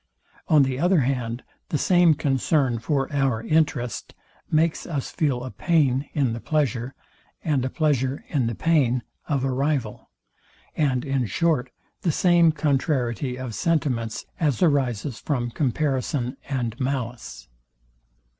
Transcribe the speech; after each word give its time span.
On 0.47 0.63
the 0.63 0.79
other 0.79 1.01
hand, 1.01 1.43
the 1.69 1.77
same 1.77 2.15
concern 2.15 2.79
for 2.79 3.07
our 3.13 3.43
interest 3.43 4.15
makes 4.49 4.87
us 4.87 5.11
feel 5.11 5.43
a 5.43 5.51
pain 5.51 6.09
in 6.13 6.33
the 6.33 6.39
pleasure, 6.39 6.95
and 7.43 7.63
a 7.63 7.69
pleasure 7.69 8.25
in 8.27 8.47
the 8.47 8.55
pain 8.55 9.03
of 9.27 9.43
a 9.43 9.51
rival; 9.51 10.09
and 10.75 11.05
in 11.05 11.27
short 11.27 11.69
the 12.01 12.11
same 12.11 12.51
contrariety 12.51 13.37
of 13.37 13.53
sentiments 13.53 14.25
as 14.39 14.63
arises 14.63 15.19
from 15.19 15.51
comparison 15.51 16.35
and 16.49 16.79
malice. 16.79 17.47